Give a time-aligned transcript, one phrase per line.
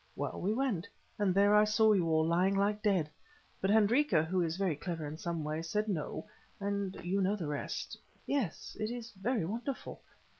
[0.15, 0.87] Well, we went;
[1.19, 3.07] and there I saw you all lying like dead;
[3.61, 7.95] but Hendrika, who is very clever in some ways, said no—and you know the rest.
[8.25, 10.01] Yes, it is very wonderful."